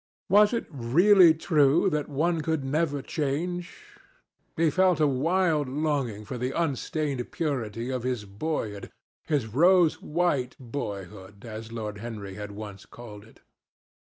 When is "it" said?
0.51-0.65, 13.25-13.41